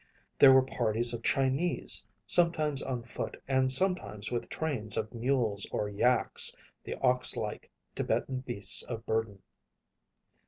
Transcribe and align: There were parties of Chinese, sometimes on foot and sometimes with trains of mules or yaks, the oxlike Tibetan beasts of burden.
There 0.39 0.51
were 0.51 0.63
parties 0.63 1.13
of 1.13 1.21
Chinese, 1.21 2.07
sometimes 2.25 2.81
on 2.81 3.03
foot 3.03 3.39
and 3.47 3.69
sometimes 3.69 4.31
with 4.31 4.49
trains 4.49 4.97
of 4.97 5.13
mules 5.13 5.67
or 5.71 5.87
yaks, 5.89 6.55
the 6.83 6.95
oxlike 7.03 7.69
Tibetan 7.93 8.39
beasts 8.39 8.81
of 8.81 9.05
burden. 9.05 9.43